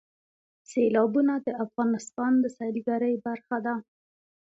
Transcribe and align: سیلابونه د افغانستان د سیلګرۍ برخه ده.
سیلابونه 0.69 1.33
د 1.45 1.47
افغانستان 1.65 2.31
د 2.39 2.45
سیلګرۍ 2.57 3.15
برخه 3.25 3.57
ده. 3.65 3.75